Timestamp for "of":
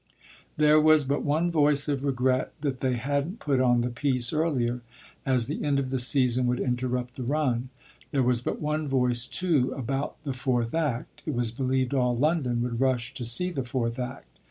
1.87-2.03, 5.77-5.91